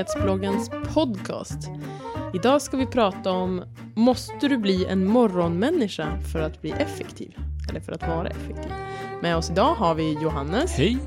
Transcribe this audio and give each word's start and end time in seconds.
Nyhetsbloggens 0.00 0.70
podcast. 0.94 1.68
Idag 2.34 2.62
ska 2.62 2.76
vi 2.76 2.86
prata 2.86 3.30
om 3.30 3.64
Måste 3.96 4.48
du 4.48 4.56
bli 4.58 4.84
en 4.86 5.04
morgonmänniska 5.06 6.20
för 6.32 6.40
att 6.40 6.60
bli 6.62 6.70
effektiv? 6.70 7.36
Eller 7.70 7.80
för 7.80 7.92
att 7.92 8.02
vara 8.08 8.28
effektiv. 8.28 8.72
Med 9.22 9.36
oss 9.36 9.50
idag 9.50 9.74
har 9.74 9.94
vi 9.94 10.12
Johannes, 10.22 10.72
Hej! 10.72 10.98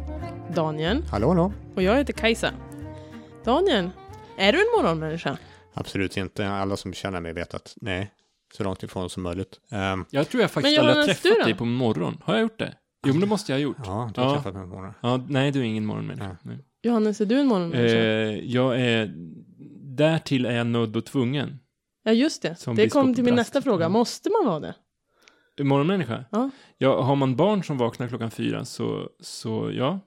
Daniel 0.56 1.04
Hallå, 1.12 1.28
hallå? 1.28 1.54
och 1.76 1.84
jag 1.84 1.96
heter 1.98 2.14
Kajsa. 2.14 2.52
Daniel, 3.46 3.90
är 4.38 4.52
du 4.52 4.58
en 4.60 4.68
morgonmänniska? 4.78 5.38
Absolut 5.74 6.18
inte. 6.18 6.48
Alla 6.50 6.78
som 6.78 6.94
känner 6.94 7.20
mig 7.22 7.34
vet 7.34 7.54
att 7.54 7.74
nej, 7.82 8.12
så 8.58 8.64
långt 8.64 8.84
ifrån 8.84 9.10
som 9.10 9.24
möjligt. 9.24 9.60
Um, 9.72 10.06
Jag 10.10 10.30
tror 10.30 10.42
jag 10.42 10.52
faktiskt 10.52 10.80
aldrig 10.80 10.96
har 10.98 11.04
träffat 11.06 11.46
dig 11.46 11.56
på 11.56 11.66
morgon. 11.66 12.18
Har 12.24 12.34
jag 12.34 12.42
gjort 12.42 12.60
det? 12.60 12.74
Jo, 13.06 13.14
men 13.14 13.22
det 13.22 13.28
måste 13.28 13.52
jag 13.52 13.58
ha 13.60 13.64
gjort. 13.64 13.78
ja, 13.86 14.12
du 14.16 14.22
har 14.22 14.28
Ja. 14.28 14.34
träffat 14.36 14.54
mig 14.54 14.64
på 14.64 14.70
morgonen. 14.70 14.94
Ja, 15.02 15.20
nej, 15.28 15.52
du 15.52 15.60
är 15.60 15.64
ingen 15.64 15.86
morgonmänniska. 15.86 16.38
Nej. 16.42 16.58
Johannes, 16.84 17.22
är 17.22 17.26
du 17.26 17.40
en 17.40 17.48
morgonmänniska? 17.48 17.98
Eh, 17.98 18.46
jag 18.46 18.82
är... 18.82 19.14
Därtill 19.96 20.46
är 20.46 20.52
jag 20.52 20.68
nödd 20.68 20.96
och 20.96 21.06
tvungen. 21.06 21.60
ja, 22.04 22.12
just 22.12 22.42
det. 22.42 22.56
som 22.56 22.76
Det 22.76 22.90
kom 22.90 23.16
till 23.16 23.24
min 23.24 23.36
nästa 23.36 23.62
fråga. 23.62 23.86
Mm. 23.86 23.92
Måste 23.92 24.30
man 24.30 24.46
vara 24.46 24.60
det? 24.60 25.64
Morgonmänniska? 25.64 26.26
Ja. 26.32 26.50
ja. 26.78 27.02
Har 27.02 27.16
man 27.16 27.36
barn 27.36 27.64
som 27.64 27.78
vaknar 27.78 28.08
klockan 28.08 28.32
fyra 28.32 28.66
så, 28.66 29.10
så 29.20 29.72
ja. 29.74 30.00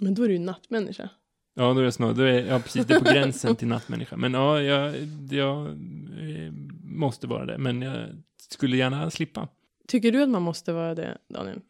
Men 0.00 0.14
då 0.14 0.22
är 0.22 0.28
du 0.28 0.34
ju 0.34 0.40
nattmänniska. 0.40 1.08
Ja, 1.54 1.72
då 1.72 1.80
är 1.80 1.84
jag 1.84 1.94
snart, 1.94 2.16
då 2.16 2.22
är, 2.22 2.46
ja 2.46 2.58
precis, 2.58 2.86
det 2.86 2.94
är 2.94 2.98
på 2.98 3.04
gränsen 3.04 3.56
till 3.56 3.68
nattmänniska. 3.68 4.16
Men 4.16 4.34
ja, 4.34 4.60
jag, 4.60 4.94
jag 5.30 5.66
eh, 5.66 6.52
måste 6.82 7.26
vara 7.26 7.46
det. 7.46 7.58
Men 7.58 7.82
jag 7.82 8.08
skulle 8.50 8.76
gärna 8.76 9.10
slippa. 9.10 9.48
Tycker 9.88 10.12
du 10.12 10.22
att 10.22 10.28
man 10.28 10.42
måste 10.42 10.72
vara 10.72 10.94
det, 10.94 11.18
Daniel? 11.28 11.60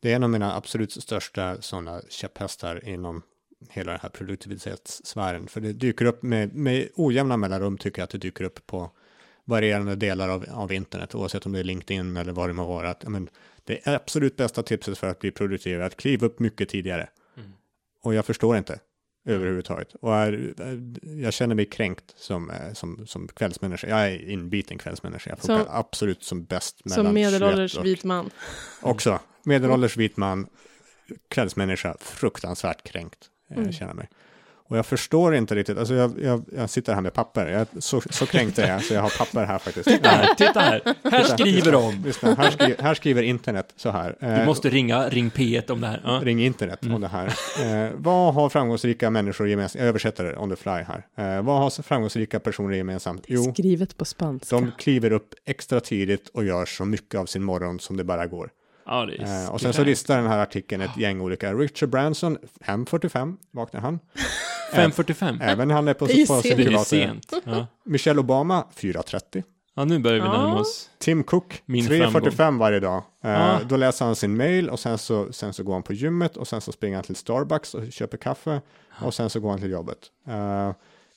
Det 0.00 0.12
är 0.12 0.16
en 0.16 0.22
av 0.22 0.30
mina 0.30 0.56
absolut 0.56 0.92
största 0.92 1.62
sådana 1.62 2.00
käpphästar 2.08 2.88
inom 2.88 3.22
hela 3.68 3.92
den 3.92 4.00
här 4.02 4.08
produktivitetssfären. 4.08 5.46
För 5.48 5.60
det 5.60 5.72
dyker 5.72 6.04
upp 6.04 6.22
med, 6.22 6.54
med 6.54 6.88
ojämna 6.94 7.36
mellanrum 7.36 7.78
tycker 7.78 8.02
jag 8.02 8.04
att 8.04 8.10
det 8.10 8.18
dyker 8.18 8.44
upp 8.44 8.66
på 8.66 8.90
varierande 9.44 9.96
delar 9.96 10.28
av, 10.28 10.46
av 10.52 10.72
internet, 10.72 11.14
oavsett 11.14 11.46
om 11.46 11.52
det 11.52 11.58
är 11.58 11.64
LinkedIn 11.64 12.16
eller 12.16 12.32
vad 12.32 12.48
det 12.48 12.52
må 12.52 12.66
vara. 12.66 12.90
Att, 12.90 13.08
men, 13.08 13.28
det 13.64 13.88
är 13.88 13.94
absolut 13.94 14.36
bästa 14.36 14.62
tipset 14.62 14.98
för 14.98 15.06
att 15.06 15.18
bli 15.18 15.30
produktiv 15.30 15.80
är 15.80 15.84
att 15.84 15.96
kliva 15.96 16.26
upp 16.26 16.38
mycket 16.38 16.68
tidigare. 16.68 17.08
Mm. 17.36 17.50
Och 18.02 18.14
jag 18.14 18.26
förstår 18.26 18.56
inte 18.56 18.80
överhuvudtaget. 19.26 19.94
Och 19.94 20.16
är, 20.16 20.54
jag 21.02 21.32
känner 21.32 21.54
mig 21.54 21.66
kränkt 21.66 22.14
som, 22.16 22.50
eh, 22.50 22.72
som, 22.72 23.06
som 23.06 23.28
kvällsmänniska. 23.28 23.88
Jag 23.88 24.00
är 24.00 24.30
inbiten 24.30 24.78
kvällsmänniska. 24.78 25.30
Jag 25.30 25.42
Som- 25.42 25.56
funkar 25.56 25.78
absolut 25.78 26.22
som 26.22 26.44
bäst 26.44 26.84
mellan 26.84 27.06
Som 27.06 27.14
medelålders 27.14 27.72
21 27.72 27.80
och 27.80 27.86
vit 27.86 28.04
man. 28.04 28.30
Också. 28.80 29.20
Medelålders 29.42 29.96
vit 29.96 30.16
man, 30.16 30.46
kvällsmänniska, 31.28 31.96
fruktansvärt 32.00 32.82
kränkt. 32.82 33.30
Eh, 33.50 33.56
Mm. 33.56 33.72
känner 33.72 33.94
mig. 33.94 34.08
Och 34.68 34.78
jag 34.78 34.86
förstår 34.86 35.34
inte 35.34 35.54
riktigt, 35.54 35.78
alltså 35.78 35.94
jag, 35.94 36.12
jag, 36.22 36.44
jag 36.56 36.70
sitter 36.70 36.94
här 36.94 37.00
med 37.00 37.12
papper, 37.14 37.46
jag, 37.46 37.82
så, 37.82 38.00
så 38.10 38.26
kränkt 38.26 38.58
är 38.58 38.68
jag, 38.68 38.84
så 38.84 38.94
jag 38.94 39.02
har 39.02 39.18
papper 39.18 39.44
här 39.44 39.58
faktiskt. 39.58 40.02
Där, 40.02 40.34
titta 40.36 40.60
här. 40.60 40.82
Här 41.10 41.24
skriver 41.24 41.72
de. 41.72 42.02
Lyssna, 42.04 42.34
här, 42.34 42.50
skriver, 42.50 42.82
här 42.82 42.94
skriver 42.94 43.22
internet 43.22 43.72
så 43.76 43.90
här. 43.90 44.16
Du 44.20 44.26
Eh, 44.26 44.46
måste 44.46 44.68
ringa 44.70 45.08
Ring 45.08 45.30
P1 45.30 45.70
om 45.70 45.80
det 45.80 45.86
här. 45.86 46.00
Ja. 46.04 46.20
Ring 46.22 46.42
internet 46.44 46.78
om 46.82 47.00
det 47.00 47.08
här. 47.08 47.26
Eh, 47.86 47.90
vad 47.96 48.34
har 48.34 48.48
framgångsrika 48.48 49.10
människor 49.10 49.48
gemensamt? 49.48 49.80
Jag 49.80 49.88
översätter 49.88 50.24
det 50.24 50.36
on 50.36 50.50
the 50.50 50.56
fly 50.56 50.70
här. 50.72 51.06
Eh, 51.36 51.42
vad 51.42 51.58
har 51.58 51.82
framgångsrika 51.82 52.40
personer 52.40 52.76
gemensamt? 52.76 53.24
Jo, 53.28 53.52
Skrivet 53.52 53.96
på 53.96 54.04
spanska. 54.04 54.56
de 54.56 54.72
kliver 54.78 55.12
upp 55.12 55.34
extra 55.46 55.80
tidigt 55.80 56.28
och 56.28 56.44
gör 56.44 56.66
så 56.66 56.84
mycket 56.84 57.20
av 57.20 57.26
sin 57.26 57.42
morgon 57.42 57.80
som 57.80 57.96
det 57.96 58.04
bara 58.04 58.26
går. 58.26 58.50
Ja, 58.90 59.06
det 59.06 59.16
är 59.16 59.44
Eh, 59.44 59.50
och 59.52 59.60
sen 59.60 59.72
så 59.72 59.84
listar 59.84 60.16
den 60.16 60.26
här 60.26 60.38
artikeln 60.38 60.82
ett 60.82 60.96
gäng 60.96 61.20
olika. 61.20 61.54
Richard 61.54 61.88
Branson, 61.88 62.38
5.45 62.64 63.36
vaknar 63.50 63.80
han. 63.80 63.98
5.45. 64.74 65.38
Även 65.42 65.70
han 65.70 65.88
är 65.88 65.94
på, 65.94 66.06
Det 66.06 66.22
är 66.22 66.26
på 66.26 66.40
Det 66.42 66.74
är 66.74 66.84
sent. 66.84 67.32
Ja. 67.44 67.66
Michelle 67.84 68.20
Obama, 68.20 68.66
4.30. 68.76 69.42
ja, 69.76 69.84
nu 69.84 69.98
börjar 69.98 70.20
vi 70.20 70.26
Ja. 70.26 70.32
närma 70.32 70.60
oss. 70.60 70.90
Tim 70.98 71.22
Cook, 71.24 71.62
Min 71.66 71.84
3.45 71.84 72.58
varje 72.58 72.80
dag. 72.80 73.02
Eh, 73.24 73.40
Ah. 73.54 73.58
Då 73.68 73.76
läser 73.76 74.04
han 74.04 74.16
sin 74.16 74.36
mail 74.36 74.70
och 74.70 74.80
sen 74.80 74.98
så, 74.98 75.32
sen 75.32 75.52
så 75.52 75.62
går 75.62 75.72
han 75.72 75.82
på 75.82 75.92
gymmet 75.92 76.36
och 76.36 76.48
sen 76.48 76.60
så 76.60 76.72
springer 76.72 76.96
han 76.96 77.04
till 77.04 77.16
Starbucks 77.16 77.74
och 77.74 77.92
köper 77.92 78.16
kaffe 78.18 78.60
och 79.02 79.14
sen 79.14 79.30
så 79.30 79.40
går 79.40 79.50
han 79.50 79.60
till 79.60 79.70
jobbet. 79.70 79.98
Eh, 80.28 80.72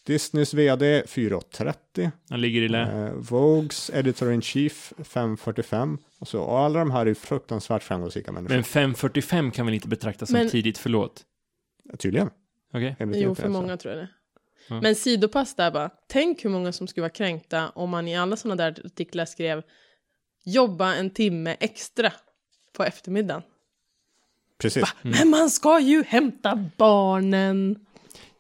Disneys 0.06 0.54
vd 0.54 1.04
4.30. 1.08 2.12
Han 2.30 2.42
ligger 2.42 2.62
i 2.62 2.68
lä. 2.68 3.06
Eh, 3.08 3.14
Vogues 3.14 3.90
editor 3.94 4.32
in 4.34 4.42
chief 4.42 4.94
5.45. 4.98 5.98
Och, 6.24 6.28
så, 6.28 6.42
och 6.42 6.60
alla 6.60 6.80
de 6.80 6.92
här 6.92 7.06
är 7.06 7.14
fruktansvärt 7.14 7.84
framgångsrika 7.84 8.32
människor. 8.32 8.56
Men 8.56 8.64
5.45 8.64 9.52
kan 9.52 9.66
väl 9.66 9.76
inte 9.76 9.88
betraktas 9.88 10.30
som 10.30 10.40
Men- 10.40 10.50
tidigt, 10.50 10.78
förlåt? 10.78 11.24
Tydligen. 12.00 12.30
Okej? 12.74 12.96
enligt 13.00 13.22
Jo, 13.22 13.36
för 13.36 13.50
många 13.50 13.78
tror 13.78 13.94
jag 13.94 14.04
det. 14.04 14.10
Ja. 14.68 14.82
Men 14.82 14.96
sidopass 14.96 15.56
där 15.56 15.72
bara. 15.72 15.90
Tänk 16.08 16.46
hur 16.46 16.50
många 16.50 16.72
som 16.72 16.88
skulle 16.88 17.02
vara 17.02 17.10
kränkta 17.10 17.70
om 17.70 17.90
man 17.90 18.08
i 18.08 18.18
alla 18.18 18.36
sådana 18.36 18.64
där 18.64 18.86
artiklar 18.86 19.26
skrev 19.26 19.64
jobba 20.46 20.94
en 20.96 21.10
timme 21.10 21.56
extra 21.60 22.14
på 22.74 22.84
eftermiddagen. 22.84 23.42
Precis. 24.58 24.84
Mm. 25.04 25.18
Men 25.20 25.30
man 25.30 25.50
ska 25.50 25.80
ju 25.80 26.04
hämta 26.04 26.70
barnen. 26.78 27.86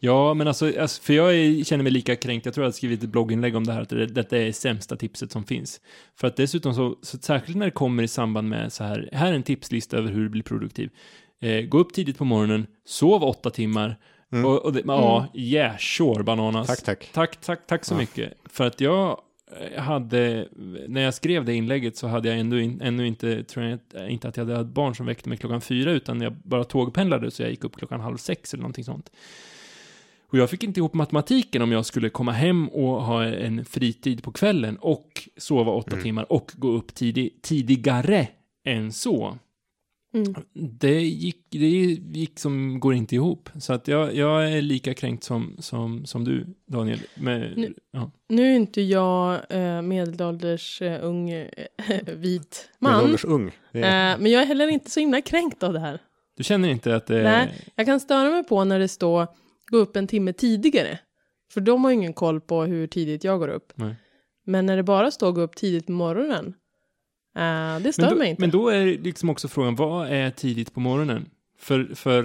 Ja, 0.05 0.33
men 0.33 0.47
alltså, 0.47 0.79
alltså 0.79 1.01
för 1.01 1.13
jag 1.13 1.65
känner 1.65 1.83
mig 1.83 1.91
lika 1.91 2.15
kränkt. 2.15 2.45
Jag 2.45 2.53
tror 2.53 2.63
jag 2.63 2.67
har 2.67 2.73
skrivit 2.73 3.03
ett 3.03 3.09
blogginlägg 3.09 3.55
om 3.55 3.63
det 3.63 3.73
här, 3.73 3.81
att 3.81 3.89
det, 3.89 4.05
detta 4.05 4.37
är 4.37 4.51
sämsta 4.51 4.95
tipset 4.95 5.31
som 5.31 5.43
finns. 5.43 5.81
För 6.15 6.27
att 6.27 6.35
dessutom 6.35 6.73
så, 6.73 6.95
så 7.01 7.17
särskilt 7.17 7.57
när 7.57 7.65
det 7.65 7.71
kommer 7.71 8.03
i 8.03 8.07
samband 8.07 8.49
med 8.49 8.73
så 8.73 8.83
här, 8.83 9.09
här 9.11 9.31
är 9.31 9.35
en 9.35 9.43
tipslista 9.43 9.97
över 9.97 10.11
hur 10.11 10.23
du 10.23 10.29
blir 10.29 10.43
produktiv. 10.43 10.89
Eh, 11.41 11.61
gå 11.61 11.77
upp 11.79 11.93
tidigt 11.93 12.17
på 12.17 12.25
morgonen, 12.25 12.67
sov 12.85 13.23
åtta 13.23 13.49
timmar, 13.49 13.97
Mm. 14.33 14.45
och, 14.45 14.65
och 14.65 14.73
det, 14.73 14.81
ja, 14.87 15.27
yeah, 15.33 15.77
sure, 15.77 16.23
bananas. 16.23 16.67
Tack, 16.67 16.83
tack. 16.83 17.09
Tack, 17.13 17.41
tack, 17.41 17.67
tack 17.67 17.85
så 17.85 17.93
Ja. 17.93 17.97
mycket. 17.97 18.33
För 18.45 18.67
att 18.67 18.81
jag 18.81 19.19
eh, 19.75 19.81
hade, 19.81 20.47
när 20.87 21.01
jag 21.01 21.13
skrev 21.13 21.45
det 21.45 21.53
inlägget 21.53 21.97
så 21.97 22.07
hade 22.07 22.29
jag 22.29 22.39
ändå 22.39 22.59
in, 22.59 22.81
ännu 22.81 23.07
inte, 23.07 23.43
tror 23.43 23.65
jag 23.93 24.09
inte 24.11 24.27
att 24.27 24.37
jag 24.37 24.45
hade 24.45 24.59
ett 24.61 24.67
barn 24.67 24.95
som 24.95 25.05
väckte 25.05 25.29
mig 25.29 25.37
klockan 25.37 25.61
fyra, 25.61 25.91
utan 25.91 26.21
jag 26.21 26.33
bara 26.33 26.63
tågpendlade 26.63 27.31
så 27.31 27.41
jag 27.41 27.49
gick 27.49 27.63
upp 27.63 27.75
klockan 27.75 27.99
halv 28.01 28.17
sex 28.17 28.53
eller 28.53 28.61
någonting 28.61 28.83
sånt. 28.83 29.09
Och 30.33 30.39
jag 30.39 30.49
fick 30.49 30.63
inte 30.63 30.79
ihop 30.79 30.93
matematiken 30.93 31.61
om 31.61 31.71
jag 31.71 31.85
skulle 31.85 32.09
komma 32.09 32.31
hem 32.31 32.67
och 32.69 33.03
ha 33.03 33.23
en 33.25 33.65
fritid 33.65 34.23
på 34.23 34.31
kvällen 34.31 34.77
och 34.77 35.29
sova 35.37 35.71
åtta 35.71 35.91
Mm. 35.91 36.03
timmar 36.03 36.31
och 36.31 36.51
gå 36.55 36.71
upp 36.71 36.93
tidig, 36.95 37.41
tidigare 37.41 38.27
än 38.65 38.91
så. 38.91 39.37
Mm. 40.15 40.35
Det 40.53 41.01
gick, 41.01 41.45
det 41.49 41.67
gick 42.19 42.39
som 42.39 42.79
går 42.79 42.93
inte 42.93 43.15
ihop. 43.15 43.49
Så 43.59 43.73
att 43.73 43.87
jag, 43.87 44.15
jag 44.15 44.51
är 44.51 44.61
lika 44.61 44.93
kränkt 44.93 45.23
som, 45.23 45.55
som, 45.59 46.05
som 46.05 46.23
du, 46.23 46.45
Daniel. 46.67 46.99
Med, 47.15 47.53
Nu- 47.57 47.73
ja. 47.91 48.11
Nu 48.29 48.51
är 48.51 48.55
inte 48.55 48.81
jag 48.81 49.39
eh, 49.49 49.81
medelålders 49.81 50.81
eh, 50.81 51.05
ung 51.05 51.29
eh, 51.29 51.47
vit 52.15 52.69
man. 52.79 52.91
Medelålders 52.91 53.25
ung. 53.25 53.51
Är, 53.71 54.17
men 54.17 54.31
jag 54.31 54.41
är 54.41 54.45
heller 54.45 54.67
inte 54.67 54.89
så 54.91 54.99
himla 54.99 55.21
kränkt 55.21 55.63
av 55.63 55.73
det 55.73 55.79
här. 55.79 55.99
Du 56.37 56.43
känner 56.43 56.69
inte 56.69 56.95
att 56.95 57.07
det 57.07 57.23
Nej. 57.23 57.67
Jag 57.75 57.85
kan 57.85 57.99
störa 57.99 58.29
mig 58.29 58.43
på 58.43 58.63
när 58.63 58.79
det 58.79 58.87
står 58.87 59.27
gå 59.73 59.79
upp 59.79 59.95
en 59.95 60.07
timme 60.07 60.33
tidigare. 60.33 60.99
För 61.53 61.61
de 61.61 61.83
har 61.83 61.91
ju 61.91 61.97
ingen 61.97 62.13
koll 62.13 62.41
på 62.41 62.63
hur 62.63 62.87
tidigt 62.87 63.23
jag 63.23 63.39
går 63.39 63.47
upp. 63.47 63.73
Nej. 63.75 63.95
Men 64.45 64.65
när 64.65 64.77
det 64.77 64.83
bara 64.83 65.11
står 65.11 65.31
gå 65.31 65.41
upp 65.41 65.55
tidigt 65.55 65.85
på 65.85 65.91
morgonen. 65.91 66.53
eh, 67.35 67.83
det 67.83 67.93
stör 67.93 68.09
då, 68.09 68.15
mig 68.15 68.29
inte. 68.29 68.41
men 68.41 68.49
då 68.49 68.69
är 68.69 68.85
liksom 68.85 69.29
också 69.29 69.47
frågan, 69.47 69.75
vad 69.75 70.07
är 70.07 70.31
tidigt 70.31 70.73
på 70.73 70.79
morgonen? 70.79 71.29
För, 71.59 71.95
för 71.95 72.23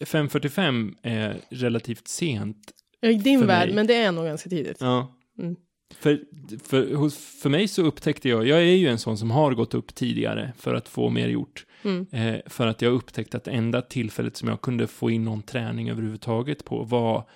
5.45 0.00 0.94
är 1.02 1.36
relativt 1.48 2.08
sent. 2.08 2.72
I 3.02 3.12
din 3.12 3.46
värld, 3.46 3.74
men 3.74 3.86
det 3.86 3.94
är 3.94 4.12
nog 4.12 4.24
ganska 4.24 4.50
tidigt. 4.50 4.76
Ja. 4.80 5.14
Mm. 5.38 5.56
För, 5.94 6.20
för, 6.64 7.10
för 7.40 7.48
mig 7.48 7.68
så 7.68 7.82
upptäckte 7.82 8.28
jag, 8.28 8.46
jag 8.46 8.58
är 8.58 8.76
ju 8.76 8.88
en 8.88 8.98
sån 8.98 9.18
som 9.18 9.30
har 9.30 9.54
gått 9.54 9.74
upp 9.74 9.94
tidigare 9.94 10.52
för 10.58 10.74
att 10.74 10.88
få 10.88 11.10
mer 11.10 11.28
gjort. 11.28 11.66
Mm. 11.86 12.06
Eh, 12.10 12.40
för 12.46 12.66
att 12.66 12.82
jag 12.82 12.92
upptäckte 12.92 13.36
att 13.36 13.48
enda 13.48 13.82
tillfället 13.82 14.36
som 14.36 14.48
jag 14.48 14.60
kunde 14.60 14.86
få 14.86 15.10
in 15.10 15.24
någon 15.24 15.42
träning 15.42 15.90
överhuvudtaget 15.90 16.64
på 16.64 16.84
var 16.84 17.28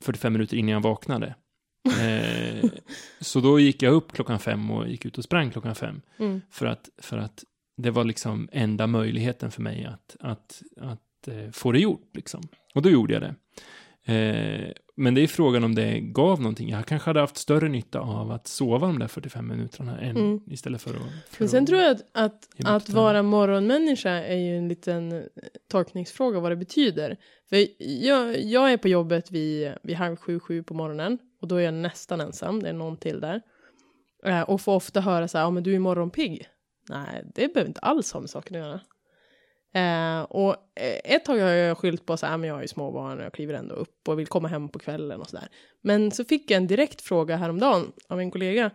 45 0.00 0.32
minuter 0.32 0.56
innan 0.56 0.72
jag 0.72 0.80
vaknade. 0.80 1.34
Eh, 2.02 2.70
så 3.20 3.40
då 3.40 3.60
gick 3.60 3.82
jag 3.82 3.94
upp 3.94 4.12
klockan 4.12 4.38
fem 4.38 4.70
och 4.70 4.88
gick 4.88 5.04
ut 5.04 5.18
och 5.18 5.24
sprang 5.24 5.50
klockan 5.50 5.74
fem. 5.74 6.00
Mm. 6.18 6.40
För 6.50 6.66
att, 6.66 6.88
för 6.98 7.18
att 7.18 7.44
det 7.76 7.90
var 7.90 8.04
liksom 8.04 8.48
enda 8.52 8.86
möjligheten 8.86 9.50
för 9.50 9.62
mig 9.62 9.84
att, 9.84 10.16
att, 10.20 10.62
att 10.80 11.28
eh, 11.28 11.50
få 11.52 11.72
det 11.72 11.78
gjort. 11.78 12.10
Liksom. 12.14 12.42
Och 12.74 12.82
då 12.82 12.90
gjorde 12.90 13.14
jag 13.14 13.22
det. 13.22 13.34
Eh, 14.14 14.72
men 14.96 15.14
det 15.14 15.20
är 15.20 15.26
frågan 15.26 15.64
om 15.64 15.74
det 15.74 16.00
gav 16.00 16.40
någonting. 16.40 16.70
Jag 16.70 16.86
kanske 16.86 17.08
hade 17.08 17.20
haft 17.20 17.36
större 17.36 17.68
nytta 17.68 18.00
av 18.00 18.30
att 18.30 18.46
sova 18.46 18.86
de 18.86 18.98
där 18.98 19.08
45 19.08 19.48
minuterna 19.48 20.00
än 20.00 20.16
Mm. 20.16 20.40
istället 20.46 20.82
för 20.82 20.90
att... 20.90 21.02
För 21.30 21.40
Men 21.42 21.48
sen 21.48 21.62
att, 21.62 21.68
tror 21.68 21.80
jag 21.80 21.90
att, 21.90 22.02
att, 22.12 22.48
att 22.64 22.88
vara 22.88 23.22
morgonmänniska 23.22 24.10
är 24.10 24.36
ju 24.36 24.58
en 24.58 24.68
liten 24.68 25.12
eh, 25.12 25.22
tolkningsfråga 25.70 26.40
vad 26.40 26.52
det 26.52 26.56
betyder. 26.56 27.16
För 27.48 27.66
jag, 28.04 28.42
jag 28.42 28.72
är 28.72 28.76
på 28.76 28.88
jobbet 28.88 29.30
vid, 29.30 29.72
vid 29.82 29.96
halv 29.96 30.16
sju, 30.16 30.40
sju 30.40 30.62
på 30.62 30.74
morgonen 30.74 31.18
och 31.40 31.48
då 31.48 31.56
är 31.56 31.60
jag 31.60 31.74
nästan 31.74 32.20
ensam, 32.20 32.62
det 32.62 32.68
är 32.68 32.72
någon 32.72 32.96
till 32.96 33.20
där. 33.20 33.40
Eh, 34.24 34.40
och 34.40 34.60
får 34.60 34.74
ofta 34.74 35.00
höra 35.00 35.28
så 35.28 35.38
här, 35.38 35.44
ja 35.44 35.50
men 35.50 35.62
du 35.62 35.74
är 35.74 35.78
morgonpigg. 35.78 36.46
Nej, 36.88 37.24
det 37.34 37.54
behöver 37.54 37.68
inte 37.68 37.80
alls 37.80 38.12
ha 38.12 38.20
med 38.20 38.30
saken 38.30 38.56
att 38.56 38.66
göra. 38.66 38.80
Eh, 39.74 40.22
och 40.22 40.50
eh, 40.74 41.14
ett 41.14 41.24
tag 41.24 41.38
har 41.38 41.48
jag 41.48 41.78
skyllt 41.78 42.06
på 42.06 42.16
så 42.16 42.26
här, 42.26 42.36
men 42.36 42.48
jag 42.48 42.54
har 42.54 42.62
ju 42.62 42.68
småbarn 42.68 43.18
och 43.18 43.24
jag 43.24 43.32
kliver 43.32 43.54
ändå 43.54 43.74
upp 43.74 44.08
och 44.08 44.18
vill 44.18 44.26
komma 44.26 44.48
hem 44.48 44.68
på 44.68 44.78
kvällen 44.78 45.20
och 45.20 45.28
sådär. 45.28 45.48
Men 45.80 46.10
så 46.10 46.24
fick 46.24 46.50
jag 46.50 46.56
en 46.56 46.66
direkt 46.66 47.00
fråga 47.00 47.36
häromdagen 47.36 47.92
av 48.08 48.20
en 48.20 48.30
kollega. 48.30 48.70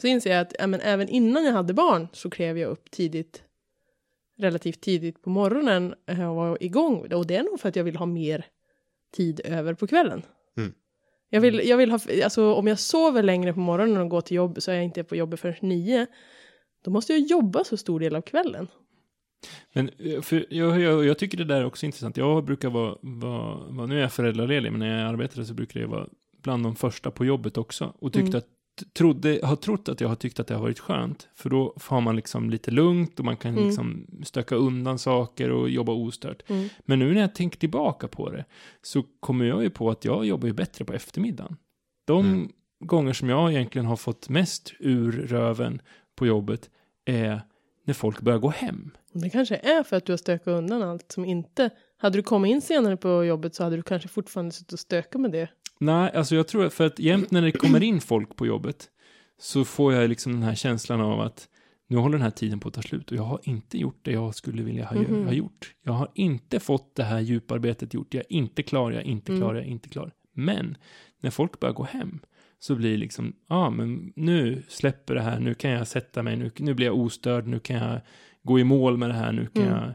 Så 0.00 0.06
inser 0.06 0.30
jag 0.30 0.40
att 0.40 0.54
ja, 0.58 0.66
men 0.66 0.80
även 0.80 1.08
innan 1.08 1.44
jag 1.44 1.52
hade 1.52 1.74
barn 1.74 2.08
så 2.12 2.30
klev 2.30 2.58
jag 2.58 2.70
upp 2.70 2.90
tidigt, 2.90 3.42
relativt 4.38 4.80
tidigt 4.80 5.22
på 5.22 5.30
morgonen 5.30 5.94
eh, 6.06 6.30
och 6.30 6.36
var 6.36 6.62
igång. 6.62 7.12
Och 7.12 7.26
det 7.26 7.36
är 7.36 7.42
nog 7.42 7.60
för 7.60 7.68
att 7.68 7.76
jag 7.76 7.84
vill 7.84 7.96
ha 7.96 8.06
mer 8.06 8.46
tid 9.16 9.40
över 9.44 9.74
på 9.74 9.86
kvällen. 9.86 10.22
Mm. 10.56 10.72
Jag 11.28 11.40
vill, 11.40 11.68
jag 11.68 11.76
vill 11.76 11.90
ha, 11.90 11.98
alltså 12.24 12.54
om 12.54 12.66
jag 12.66 12.78
sover 12.78 13.22
längre 13.22 13.52
på 13.52 13.60
morgonen 13.60 13.96
och 13.96 14.08
går 14.08 14.20
till 14.20 14.36
jobb 14.36 14.62
så 14.62 14.70
är 14.70 14.74
jag 14.74 14.84
inte 14.84 15.04
på 15.04 15.16
jobbet 15.16 15.40
förrän 15.40 15.56
nio. 15.60 16.06
Då 16.84 16.90
måste 16.90 17.12
jag 17.12 17.20
jobba 17.20 17.64
så 17.64 17.76
stor 17.76 18.00
del 18.00 18.16
av 18.16 18.20
kvällen. 18.20 18.68
Men 19.72 19.90
eh, 19.98 20.20
för 20.20 20.46
jag, 20.50 20.80
jag, 20.80 21.04
jag 21.04 21.18
tycker 21.18 21.38
det 21.38 21.44
där 21.44 21.56
är 21.60 21.64
också 21.64 21.86
intressant. 21.86 22.16
Jag 22.16 22.44
brukar 22.44 22.70
vara, 22.70 22.96
vara, 23.00 23.58
vara 23.68 23.86
nu 23.86 23.96
är 23.96 24.00
jag 24.00 24.12
föräldraledig, 24.12 24.70
men 24.72 24.78
när 24.78 24.98
jag 25.00 25.08
arbetade 25.08 25.46
så 25.46 25.54
brukade 25.54 25.80
jag 25.84 25.88
vara 25.88 26.06
bland 26.42 26.62
de 26.64 26.76
första 26.76 27.10
på 27.10 27.24
jobbet 27.24 27.58
också. 27.58 27.92
Och 27.98 28.12
tyckte 28.12 28.28
Mm. 28.28 28.38
att, 28.38 28.46
trodde, 28.94 29.40
har 29.42 29.56
trott 29.56 29.88
att 29.88 30.00
jag 30.00 30.08
har 30.08 30.16
tyckt 30.16 30.40
att 30.40 30.46
det 30.46 30.54
har 30.54 30.62
varit 30.62 30.78
skönt. 30.78 31.28
För 31.34 31.50
då 31.50 31.74
har 31.90 32.00
man 32.00 32.16
liksom 32.16 32.50
lite 32.50 32.70
lugnt 32.70 33.18
och 33.18 33.24
man 33.24 33.36
kan 33.36 33.52
Mm. 33.52 33.64
liksom 33.66 34.06
stöka 34.24 34.54
undan 34.54 34.98
saker 34.98 35.50
och 35.50 35.68
jobba 35.70 35.92
ostört. 35.92 36.42
Mm. 36.50 36.68
Men 36.84 36.98
nu 36.98 37.14
när 37.14 37.20
jag 37.20 37.34
tänker 37.34 37.58
tillbaka 37.58 38.08
på 38.08 38.30
det 38.30 38.44
så 38.82 39.02
kommer 39.20 39.44
jag 39.44 39.62
ju 39.62 39.70
på 39.70 39.90
att 39.90 40.04
jag 40.04 40.24
jobbar 40.26 40.46
ju 40.46 40.52
bättre 40.54 40.84
på 40.84 40.92
eftermiddagen. 40.92 41.56
De 42.04 42.26
Mm. 42.26 42.48
gånger 42.84 43.12
som 43.12 43.28
jag 43.28 43.52
egentligen 43.52 43.86
har 43.86 43.96
fått 43.96 44.28
mest 44.28 44.72
ur 44.78 45.12
röven 45.12 45.80
på 46.16 46.26
jobbet 46.26 46.70
är 47.04 47.40
när 47.84 47.94
folk 47.94 48.20
börjar 48.20 48.38
gå 48.38 48.48
hem. 48.48 48.90
Det 49.12 49.30
kanske 49.30 49.56
är 49.56 49.82
för 49.82 49.96
att 49.96 50.06
du 50.06 50.12
har 50.12 50.16
stökat 50.16 50.46
undan 50.48 50.82
allt 50.82 51.12
som 51.12 51.24
inte... 51.24 51.70
Hade 51.96 52.18
du 52.18 52.22
kommit 52.22 52.50
in 52.50 52.60
senare 52.62 52.96
på 52.96 53.24
jobbet 53.24 53.54
så 53.54 53.64
hade 53.64 53.76
du 53.76 53.82
kanske 53.82 54.08
fortfarande 54.08 54.52
suttit 54.52 54.72
och 54.72 54.78
stökat 54.78 55.20
med 55.20 55.30
det. 55.32 55.48
Nej, 55.78 56.10
alltså 56.14 56.34
jag 56.34 56.48
tror 56.48 56.68
för 56.68 56.86
att 56.86 56.98
jämt 56.98 57.30
när 57.30 57.42
det 57.42 57.52
kommer 57.52 57.82
in 57.82 58.00
folk 58.00 58.36
på 58.36 58.46
jobbet 58.46 58.88
så 59.38 59.64
får 59.64 59.92
jag 59.92 60.08
liksom 60.08 60.32
den 60.32 60.42
här 60.42 60.54
känslan 60.54 61.00
av 61.00 61.20
att 61.20 61.48
nu 61.88 61.96
håller 61.96 62.12
den 62.18 62.22
här 62.22 62.30
tiden 62.30 62.60
på 62.60 62.68
att 62.68 62.74
ta 62.74 62.82
slut 62.82 63.10
och 63.10 63.16
jag 63.16 63.22
har 63.22 63.40
inte 63.42 63.78
gjort 63.78 63.98
det 64.02 64.12
jag 64.12 64.34
skulle 64.34 64.62
vilja 64.62 64.84
ha, 64.86 64.96
Mhm. 64.96 65.26
ha 65.26 65.32
gjort. 65.32 65.74
Jag 65.84 65.92
har 65.92 66.10
inte 66.14 66.60
fått 66.60 66.94
det 66.94 67.04
här 67.04 67.20
djuparbetet 67.20 67.94
gjort. 67.94 68.14
Jag 68.14 68.20
är 68.28 68.32
inte 68.32 68.62
klar, 68.62 68.90
jag 68.90 69.00
är 69.02 69.06
inte 69.06 69.32
Mm. 69.32 69.40
klar, 69.42 69.54
jag 69.54 69.64
är 69.64 69.68
inte 69.68 69.88
klar. 69.88 70.12
Men 70.34 70.76
när 71.20 71.30
folk 71.30 71.60
börjar 71.60 71.74
gå 71.74 71.82
hem 71.84 72.20
så 72.62 72.74
blir 72.74 72.96
liksom, 72.96 73.32
ja 73.48 73.56
ah, 73.56 73.70
men 73.70 74.12
nu 74.16 74.62
släpper 74.68 75.14
det 75.14 75.22
här, 75.22 75.40
nu 75.40 75.54
kan 75.54 75.70
jag 75.70 75.88
sätta 75.88 76.22
mig, 76.22 76.36
nu, 76.36 76.50
nu 76.56 76.74
blir 76.74 76.86
jag 76.86 76.96
ostörd, 76.96 77.46
nu 77.46 77.58
kan 77.58 77.76
jag 77.76 78.00
gå 78.42 78.58
i 78.58 78.64
mål 78.64 78.96
med 78.96 79.10
det 79.10 79.14
här, 79.14 79.32
nu 79.32 79.46
kan 79.46 79.62
Mm. 79.62 79.74
jag 79.74 79.94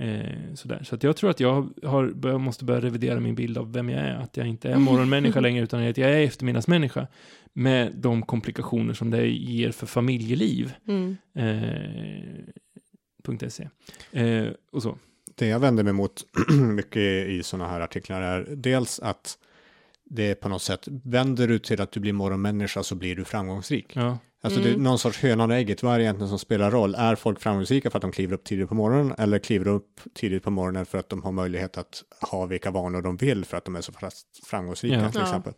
Eh, 0.00 0.54
sådär. 0.54 0.82
Så 0.84 0.94
att 0.94 1.02
jag 1.02 1.16
tror 1.16 1.30
att 1.30 1.40
jag 1.40 1.68
har, 1.82 2.06
bör, 2.06 2.38
måste 2.38 2.64
börja 2.64 2.80
revidera 2.80 3.20
min 3.20 3.34
bild 3.34 3.58
av 3.58 3.72
vem 3.72 3.88
jag 3.88 4.00
är. 4.00 4.14
Att 4.14 4.36
jag 4.36 4.46
inte 4.46 4.70
är 4.70 4.76
morgonmänniska 4.76 5.40
längre 5.40 5.64
utan 5.64 5.86
att 5.86 5.96
jag 5.96 6.10
är 6.10 6.20
eftermiddagsmänniska. 6.20 7.06
Med 7.52 7.92
de 7.94 8.22
komplikationer 8.22 8.94
som 8.94 9.10
det 9.10 9.26
ger 9.26 9.70
för 9.70 9.86
familjeliv. 9.86 10.74
Mm. 10.88 11.16
Eh, 11.34 13.48
.se. 13.48 13.68
Eh, 14.12 14.48
och 14.72 14.82
så. 14.82 14.98
Det 15.34 15.46
jag 15.46 15.60
vänder 15.60 15.84
mig 15.84 15.92
mot 15.92 16.24
mycket 16.76 17.28
i 17.28 17.42
sådana 17.42 17.70
här 17.70 17.80
artiklar 17.80 18.22
är 18.22 18.56
dels 18.56 19.00
att 19.00 19.38
det 20.10 20.30
är 20.30 20.34
på 20.34 20.48
något 20.48 20.62
sätt, 20.62 20.88
vänder 21.04 21.48
du 21.48 21.58
till 21.58 21.80
att 21.80 21.92
du 21.92 22.00
blir 22.00 22.12
morgonmänniska 22.12 22.82
så 22.82 22.94
blir 22.94 23.16
du 23.16 23.24
framgångsrik. 23.24 23.92
Ja. 23.96 24.18
Alltså 24.40 24.60
det 24.60 24.68
är 24.68 24.72
Mm. 24.72 24.82
någon 24.82 24.98
sorts 24.98 25.18
hönan 25.22 25.50
och 25.50 25.56
ägget, 25.56 25.82
vad 25.82 25.94
är 25.94 25.98
det 25.98 26.04
egentligen 26.04 26.28
som 26.28 26.38
spelar 26.38 26.70
roll? 26.70 26.94
Är 26.94 27.14
folk 27.14 27.40
framgångsrika 27.40 27.90
för 27.90 27.98
att 27.98 28.02
de 28.02 28.12
kliver 28.12 28.34
upp 28.34 28.44
tidigt 28.44 28.68
på 28.68 28.74
morgonen 28.74 29.14
eller 29.18 29.38
kliver 29.38 29.68
upp 29.68 30.00
tidigt 30.14 30.42
på 30.42 30.50
morgonen 30.50 30.86
för 30.86 30.98
att 30.98 31.08
de 31.08 31.22
har 31.22 31.32
möjlighet 31.32 31.78
att 31.78 32.02
ha 32.30 32.46
vilka 32.46 32.70
vanor 32.70 33.02
de 33.02 33.16
vill 33.16 33.44
för 33.44 33.56
att 33.56 33.64
de 33.64 33.76
är 33.76 33.80
så 33.80 33.92
fast- 33.92 34.46
framgångsrika 34.46 34.94
Ja. 34.96 35.10
till 35.10 35.20
Ja. 35.20 35.26
exempel. 35.26 35.52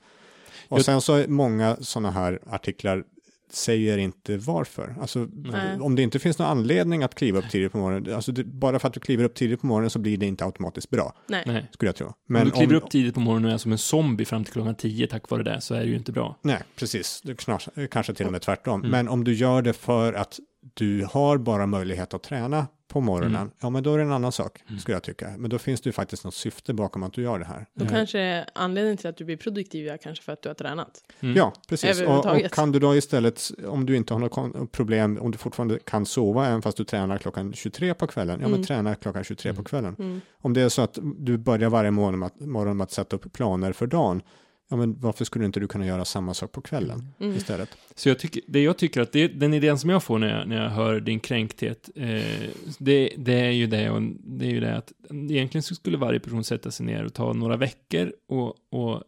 Och 0.69 0.85
sen 0.85 1.01
så 1.01 1.15
är 1.15 1.29
många 1.29 1.77
sådana 1.81 2.11
här 2.11 2.39
artiklar 2.47 3.05
säger 3.51 3.99
inte 3.99 4.37
varför. 4.37 4.97
Alltså 5.01 5.29
Nej. 5.33 5.81
om 5.81 5.97
det 5.97 6.03
inte 6.03 6.19
finns 6.19 6.39
någon 6.39 6.49
anledning 6.49 7.03
att 7.03 7.15
kliva 7.15 7.39
upp 7.39 7.51
tidigt 7.51 7.73
på 7.73 7.79
morgonen, 7.79 8.15
alltså 8.15 8.33
det, 8.33 8.45
bara 8.45 8.79
för 8.79 8.89
att 8.89 8.95
du 8.95 9.01
kliver 9.01 9.25
upp 9.25 9.35
tidigt 9.35 9.61
på 9.61 9.67
morgonen 9.67 9.91
så 9.91 9.99
blir 9.99 10.17
det 10.17 10.27
inte 10.27 10.45
automatiskt 10.45 10.91
bra, 10.91 11.15
Nej. 11.27 11.69
Skulle 11.73 11.89
jag 11.89 11.97
tro. 11.97 12.07
Men 12.07 12.15
Men 12.27 12.43
om 12.43 12.49
du 12.49 12.51
kliver 12.51 12.75
om, 12.77 12.83
upp 12.83 12.91
tidigt 12.91 13.15
på 13.15 13.21
morgonen 13.21 13.45
och 13.45 13.55
är 13.55 13.59
som 13.59 13.73
en 13.73 13.79
zombie 13.79 14.25
fram 14.25 14.45
till 14.45 14.53
klockan 14.53 14.75
10 14.75 15.07
tack 15.07 15.31
vare 15.31 15.43
det 15.43 15.61
så 15.61 15.75
är 15.75 15.81
det 15.81 15.87
ju 15.87 15.97
inte 15.97 16.13
bra. 16.13 16.37
Nej, 16.43 16.59
precis. 16.77 17.21
Det 17.25 17.35
knas, 17.35 17.69
kanske 17.91 18.15
till 18.15 18.27
och 18.27 18.33
med 18.33 18.43
tvärtom. 18.43 18.81
Mm. 18.81 18.91
Men 18.91 19.09
om 19.09 19.25
du 19.25 19.35
gör 19.35 19.63
det 19.63 19.73
för 19.73 20.13
att 20.13 20.39
du 20.75 21.07
har 21.11 21.39
bara 21.39 21.67
möjlighet 21.67 22.15
att 22.15 22.23
träna 22.23 22.67
på 22.91 23.01
morgonen, 23.01 23.35
Mm. 23.41 23.51
ja 23.61 23.71
men 23.71 23.83
då 23.83 23.95
är 23.95 23.99
det 23.99 24.05
en 24.05 24.13
annan 24.13 24.33
sak, 24.33 24.63
Mm. 24.69 24.79
skulle 24.81 24.95
jag 24.97 25.03
tycka. 25.03 25.35
Men 25.39 25.51
då 25.51 25.59
finns 25.59 25.81
det 25.81 25.89
ju 25.89 25.93
faktiskt 25.93 26.25
något 26.25 26.35
syfte 26.35 26.75
bakom 26.75 27.03
att 27.03 27.13
du 27.13 27.23
gör 27.23 27.39
det 27.39 27.45
här. 27.45 27.67
Då 27.75 27.85
Eh, 27.85 27.91
kanske 27.91 28.45
anledningen 28.55 28.97
till 28.97 29.09
att 29.11 29.17
du 29.17 29.25
blir 29.25 29.37
produktiv 29.37 29.89
är 29.89 29.97
kanske 29.97 30.25
för 30.25 30.33
att 30.33 30.43
du 30.43 30.49
har 30.49 30.55
tränat. 30.55 30.91
mm. 31.21 31.37
Ja, 31.37 31.53
precis. 31.69 32.01
Och, 32.03 32.27
och 32.27 32.51
kan 32.53 32.73
du 32.73 32.79
då 32.79 32.95
istället, 32.97 33.51
om 33.69 33.87
du 33.87 33.97
inte 33.97 34.15
har 34.15 34.21
något 34.21 34.73
problem, 34.73 35.19
om 35.21 35.31
du 35.31 35.39
fortfarande 35.39 35.79
kan 35.79 36.07
sova 36.07 36.47
även 36.47 36.63
fast 36.63 36.77
du 36.77 36.85
tränar 36.85 37.19
klockan 37.19 37.53
23 37.53 37.95
på 37.95 38.07
kvällen, 38.07 38.35
ja 38.41 38.47
men 38.49 38.55
Mm. 38.55 38.67
träna 38.67 38.95
klockan 38.95 39.25
23 39.25 39.55
på 39.55 39.65
kvällen. 39.65 39.97
Mm. 39.99 40.21
Om 40.43 40.53
det 40.53 40.61
är 40.61 40.69
så 40.69 40.83
att 40.83 40.99
du 41.19 41.39
börjar 41.39 41.69
varje 41.71 41.91
morgon 41.91 42.19
med 42.19 42.27
att, 42.27 42.41
morgon 42.41 42.77
med 42.77 42.85
att 42.85 42.91
sätta 42.93 43.17
upp 43.17 43.33
planer 43.33 43.73
för 43.73 43.87
dagen, 43.87 44.23
ja 44.71 44.77
men 44.77 45.01
varför 45.01 45.25
skulle 45.25 45.45
inte 45.45 45.61
du 45.61 45.69
kunna 45.69 45.87
göra 45.87 46.05
samma 46.05 46.35
sak 46.35 46.53
på 46.53 46.61
kvällen 46.61 47.09
Mm. 47.21 47.37
istället? 47.37 47.77
Så 47.95 48.09
jag 48.09 48.19
tycker, 48.19 48.43
det 48.47 48.63
jag 48.63 48.79
tycker 48.79 49.01
att 49.01 49.13
det, 49.13 49.29
den 49.29 49.55
idén 49.55 49.79
som 49.79 49.91
jag 49.91 50.03
får 50.03 50.19
när 50.19 50.39
jag, 50.39 50.49
när 50.49 50.63
jag 50.63 50.71
hör 50.71 51.01
din 51.01 51.21
kränkthet, 51.21 51.91
eh, 51.95 52.49
det, 52.79 53.11
det 53.17 53.33
är 53.41 53.51
ju 53.51 53.67
det 53.67 53.91
och 53.91 54.03
det 54.25 54.47
är 54.47 54.51
ju 54.51 54.61
det 54.61 54.77
att 54.77 54.93
egentligen 55.11 55.63
så 55.63 55.75
skulle 55.75 55.97
varje 55.97 56.21
person 56.21 56.45
sätta 56.45 56.71
sig 56.71 56.87
ner 56.87 57.05
och 57.05 57.15
ta 57.15 57.33
några 57.33 57.57
veckor 57.57 58.13
och, 58.29 58.55
och 58.71 59.03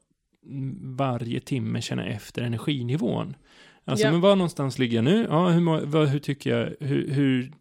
varje 0.83 1.41
timme 1.41 1.81
känna 1.83 2.07
efter 2.07 2.43
energinivån. 2.43 3.35
Alltså, 3.85 4.07
Ja. 4.07 4.13
men 4.13 4.21
var 4.21 4.37
någonstans 4.37 4.79
ligger 4.79 4.97
jag 4.97 5.05
nu? 5.05 5.27
Ja, 5.31 5.49
hur, 5.49 5.87
vad, 5.87 6.09
hur 6.09 6.19
tycker 6.19 6.59
jag, 6.59 6.87
hur, 6.89 7.11
hur, 7.11 7.53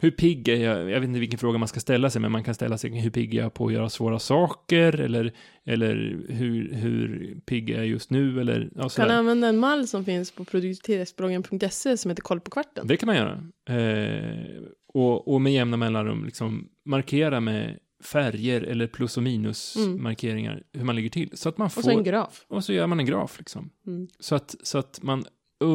hur 0.00 0.10
pigg 0.10 0.48
är 0.48 0.56
jag? 0.56 0.90
Jag 0.90 1.00
vet 1.00 1.08
inte 1.08 1.20
vilken 1.20 1.38
fråga 1.38 1.58
man 1.58 1.68
ska 1.68 1.80
ställa 1.80 2.10
sig, 2.10 2.20
men 2.20 2.32
man 2.32 2.44
kan 2.44 2.54
ställa 2.54 2.78
sig 2.78 3.00
hur 3.00 3.10
pigg 3.10 3.34
är 3.34 3.42
jag 3.42 3.54
på 3.54 3.66
att 3.66 3.72
göra 3.72 3.88
svåra 3.88 4.18
saker? 4.18 5.00
Eller, 5.00 5.32
eller 5.64 5.94
hur, 6.28 6.72
hur 6.74 7.34
pigg 7.46 7.70
är 7.70 7.76
jag 7.76 7.86
just 7.86 8.10
nu? 8.10 8.40
Eller, 8.40 8.70
ja, 8.74 8.88
Kan 8.88 9.10
använda 9.10 9.48
en 9.48 9.58
mall 9.58 9.86
som 9.86 10.04
finns 10.04 10.30
på 10.30 10.44
produktivitetsbloggen.se 10.44 11.96
som 11.96 12.08
heter 12.10 12.22
Koll 12.22 12.40
på 12.40 12.50
kvarten. 12.50 12.86
Det 12.86 12.96
kan 12.96 13.06
man 13.06 13.16
göra. 13.16 13.42
Eh, 13.78 14.62
och, 14.94 15.28
och 15.34 15.40
med 15.40 15.52
jämna 15.52 15.76
mellanrum 15.76 16.24
liksom 16.24 16.68
markera 16.84 17.40
med 17.40 17.78
färger 18.04 18.62
eller 18.62 18.86
plus 18.86 19.16
och 19.16 19.22
minus 19.22 19.76
Mm. 19.76 20.02
markeringar 20.02 20.62
hur 20.72 20.84
man 20.84 20.96
ligger 20.96 21.10
till. 21.10 21.30
Så 21.34 21.48
att 21.48 21.58
man 21.58 21.66
Och 21.66 21.72
får, 21.72 21.82
så 21.82 21.90
en 21.90 22.04
graf. 22.04 22.44
och 22.48 22.64
så 22.64 22.72
gör 22.72 22.86
man 22.86 23.00
en 23.00 23.06
graf 23.06 23.38
liksom. 23.38 23.70
Mm. 23.86 24.08
Så 24.20 24.34
att, 24.34 24.54
så 24.62 24.78
att 24.78 24.98
man 25.02 25.24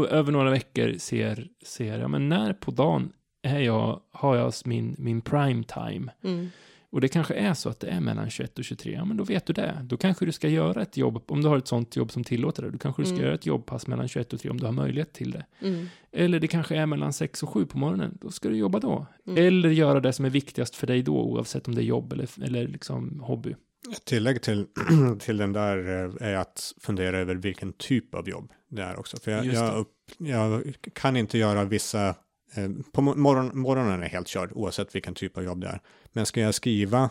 över 0.10 0.32
några 0.32 0.50
veckor 0.52 0.94
ser, 0.98 1.48
ser 1.66 2.00
ja 2.00 2.08
men 2.08 2.30
när 2.30 2.54
på 2.54 2.72
dagen 2.72 3.12
är 3.44 3.60
jag, 3.60 4.00
har 4.12 4.36
jag 4.36 4.54
min, 4.66 4.96
min 5.00 5.22
prime 5.22 5.64
time. 5.64 6.12
Mm. 6.24 6.50
Och 6.90 7.02
det 7.02 7.08
kanske 7.08 7.34
är 7.34 7.54
så 7.54 7.70
att 7.70 7.80
det 7.80 7.88
är 7.88 8.00
mellan 8.00 8.30
21 8.30 8.60
och 8.60 8.66
23, 8.66 8.94
ja 8.94 9.06
men 9.06 9.18
då 9.18 9.24
vet 9.24 9.46
du 9.46 9.54
det. 9.54 9.78
Då 9.84 9.98
kanske 9.98 10.26
du 10.26 10.32
ska 10.32 10.50
göra 10.50 10.82
ett 10.82 10.98
jobb, 10.98 11.24
om 11.28 11.42
du 11.42 11.48
har 11.48 11.58
ett 11.58 11.68
sånt 11.68 11.96
jobb 11.96 12.12
som 12.12 12.24
tillåter 12.24 12.64
det, 12.64 12.70
då 12.70 12.78
kanske 12.78 13.02
du 13.02 13.06
ska 13.06 13.14
Mm. 13.14 13.26
göra 13.26 13.36
ett 13.36 13.46
jobbpass 13.46 13.88
mellan 13.88 14.08
21 14.08 14.34
och 14.34 14.40
3 14.40 14.50
om 14.52 14.60
du 14.60 14.66
har 14.66 14.72
möjlighet 14.74 15.14
till 15.14 15.32
det. 15.32 15.46
Mm. 15.62 15.88
Eller 16.12 16.40
det 16.40 16.48
kanske 16.48 16.76
är 16.76 16.86
mellan 16.86 17.14
6 17.14 17.44
och 17.44 17.50
7 17.50 17.66
på 17.66 17.78
morgonen, 17.78 18.18
då 18.22 18.30
ska 18.32 18.50
du 18.50 18.56
jobba 18.56 18.80
då. 18.80 19.06
Mm. 19.28 19.48
Eller 19.48 19.70
göra 19.70 20.00
det 20.00 20.14
som 20.14 20.26
är 20.26 20.30
viktigast 20.30 20.76
för 20.76 20.88
dig 20.88 21.04
då, 21.04 21.22
oavsett 21.22 21.68
om 21.68 21.76
det 21.76 21.82
är 21.82 21.86
jobb 21.86 22.14
eller, 22.14 22.44
eller 22.44 22.68
liksom 22.68 23.20
hobby. 23.20 23.56
Ett 23.92 24.06
tillägg 24.06 24.42
till, 24.42 24.66
till 25.20 25.38
den 25.38 25.54
där 25.54 25.78
eh, 25.78 26.28
är 26.28 26.36
att 26.36 26.74
fundera 26.82 27.18
över 27.20 27.36
vilken 27.36 27.74
typ 27.74 28.16
av 28.16 28.30
jobb 28.30 28.52
det 28.70 28.84
är 28.84 29.00
också. 29.00 29.18
För 29.18 29.32
jag, 29.32 29.46
jag, 29.46 29.78
upp, 29.78 29.94
jag 30.18 30.64
kan 30.94 31.18
inte 31.18 31.38
göra 31.38 31.66
vissa, 31.66 32.16
på 32.92 33.02
mo- 33.02 33.16
morgon, 33.16 33.52
morgonen 33.60 34.04
är 34.04 34.08
helt 34.08 34.28
körd 34.28 34.52
oavsett 34.54 34.96
vilken 34.96 35.14
typ 35.14 35.38
av 35.38 35.44
jobb 35.44 35.62
det 35.62 35.68
är. 35.68 35.82
Men 36.12 36.26
ska 36.26 36.42
jag 36.42 36.56
skriva 36.56 37.10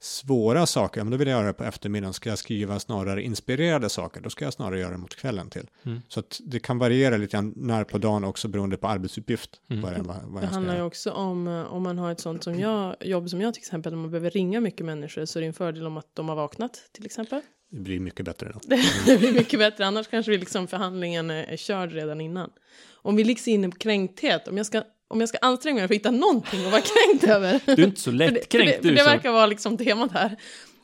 svåra 0.00 0.66
saker, 0.66 1.00
ja, 1.00 1.04
men 1.04 1.10
då 1.10 1.16
vill 1.16 1.28
jag 1.28 1.36
göra 1.36 1.46
det 1.46 1.52
på 1.52 1.64
eftermiddagen. 1.64 2.12
Ska 2.12 2.28
jag 2.28 2.38
skriva 2.38 2.78
snarare 2.78 3.22
inspirerade 3.22 3.88
saker, 3.88 4.20
då 4.20 4.30
ska 4.30 4.44
jag 4.44 4.52
snarare 4.54 4.80
göra 4.80 4.90
det 4.90 4.96
mot 4.96 5.16
kvällen 5.16 5.50
till. 5.50 5.70
Mm. 5.82 6.00
Så 6.08 6.20
att 6.20 6.40
det 6.44 6.60
kan 6.60 6.78
variera 6.78 7.16
lite 7.16 7.36
grann 7.36 7.52
när 7.56 7.84
på 7.84 7.98
dagen 7.98 8.24
också 8.24 8.48
beroende 8.48 8.76
på 8.76 8.88
arbetsuppgift. 8.88 9.60
Mm. 9.68 9.82
Vad 9.82 9.92
det, 9.92 10.02
vad, 10.02 10.16
vad 10.24 10.42
Det 10.42 10.46
handlar 10.46 10.76
ju 10.76 10.82
också 10.82 11.10
om 11.10 11.48
eh, 11.48 11.72
om 11.72 11.82
man 11.82 11.98
har 11.98 12.12
ett 12.12 12.20
sånt 12.20 12.44
som 12.44 12.58
jag, 12.58 12.96
jobb 13.00 13.30
som 13.30 13.40
jag 13.40 13.54
till 13.54 13.60
exempel, 13.60 13.92
när 13.92 13.98
man 13.98 14.10
behöver 14.10 14.30
ringa 14.30 14.60
mycket 14.60 14.86
människor 14.86 15.24
så 15.24 15.38
är 15.38 15.40
det 15.40 15.46
en 15.46 15.54
fördel 15.54 15.86
om 15.86 15.96
att 15.96 16.08
de 16.14 16.28
har 16.28 16.36
vaknat 16.36 16.88
till 16.92 17.06
exempel. 17.06 17.40
Det 17.72 17.80
blir 17.80 18.00
mycket 18.00 18.24
bättre 18.24 18.52
då. 18.52 18.60
Det 19.06 19.18
blir 19.18 19.32
mycket 19.32 19.58
bättre, 19.58 19.86
annars 19.86 20.08
kanske 20.08 20.32
vi 20.32 20.38
liksom 20.38 20.68
förhandlingen 20.68 21.30
är, 21.30 21.44
är 21.44 21.56
körd 21.56 21.92
redan 21.92 22.20
innan. 22.20 22.50
Om 22.94 23.16
vi 23.16 23.24
liksom 23.24 23.52
inne 23.52 23.68
på 23.68 23.78
kränkthet, 23.78 24.48
om 24.48 24.56
jag 24.56 24.66
ska, 24.66 24.82
om 25.08 25.20
jag 25.20 25.28
ska 25.28 25.38
anstränga 25.38 25.74
mig 25.74 25.88
för 25.88 25.94
att 25.94 25.98
hitta 25.98 26.10
någonting 26.10 26.66
att 26.66 26.72
vara 26.72 26.82
kränkt 26.82 27.24
över. 27.28 27.60
Du 27.76 27.82
är 27.82 27.86
inte 27.86 28.00
så 28.00 28.10
för 28.10 28.18
det, 28.18 28.26
för 28.26 28.34
lättkränkt 28.34 28.82
det, 28.82 28.88
för 28.88 28.96
det 28.96 29.04
verkar 29.04 29.32
vara 29.32 29.46
liksom 29.46 29.78
temat 29.78 30.12
här. 30.12 30.36